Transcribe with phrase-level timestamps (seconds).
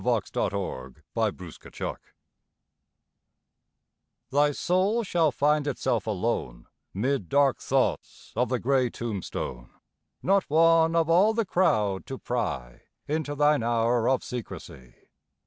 [0.03, 1.31] SPIRITS OF THE
[1.69, 1.97] DEAD
[4.31, 9.69] Thy soul shall find itself alone 'Mid dark thoughts of the gray tombstone;
[10.23, 14.95] Not one, of all the crowd, to pry Into thine hour of secrecy.